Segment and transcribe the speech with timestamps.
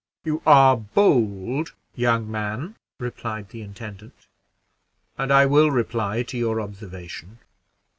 [0.23, 4.25] "You are bold, young man," replied the intendant,
[5.15, 7.37] "and I will reply to your observation.